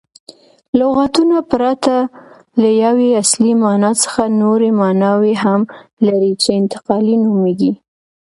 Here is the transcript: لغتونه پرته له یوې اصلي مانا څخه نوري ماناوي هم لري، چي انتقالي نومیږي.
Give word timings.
لغتونه 0.79 1.37
پرته 1.51 1.95
له 2.61 2.69
یوې 2.83 3.09
اصلي 3.21 3.53
مانا 3.63 3.91
څخه 4.03 4.21
نوري 4.41 4.71
ماناوي 4.79 5.33
هم 5.43 5.61
لري، 6.05 6.33
چي 6.41 6.49
انتقالي 6.61 7.15
نومیږي. 7.23 7.71